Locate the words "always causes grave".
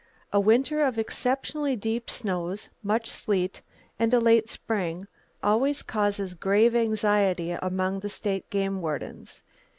5.43-6.75